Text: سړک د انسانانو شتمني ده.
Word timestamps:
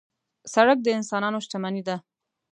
سړک 0.53 0.77
د 0.83 0.87
انسانانو 0.97 1.43
شتمني 1.45 1.81
ده. 1.87 1.95